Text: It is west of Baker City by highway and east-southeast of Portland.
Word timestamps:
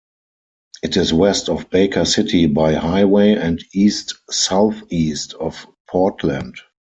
It 0.81 0.97
is 0.97 1.13
west 1.13 1.47
of 1.47 1.69
Baker 1.69 2.05
City 2.05 2.47
by 2.47 2.73
highway 2.73 3.33
and 3.33 3.63
east-southeast 3.71 5.35
of 5.35 5.67
Portland. 5.87 6.55